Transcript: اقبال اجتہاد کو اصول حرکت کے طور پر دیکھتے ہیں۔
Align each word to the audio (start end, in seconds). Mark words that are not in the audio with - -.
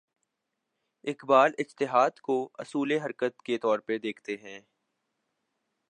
اقبال 1.03 1.51
اجتہاد 1.57 2.19
کو 2.19 2.37
اصول 2.57 2.91
حرکت 2.97 3.41
کے 3.41 3.57
طور 3.57 3.79
پر 3.79 3.97
دیکھتے 3.97 4.37
ہیں۔ 4.37 4.59